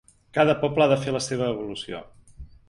Cada 0.37 0.55
poble 0.63 0.85
ha 0.87 0.91
de 0.93 0.97
fer 1.03 1.13
la 1.17 1.21
seva 1.27 1.51
evolució. 1.57 2.01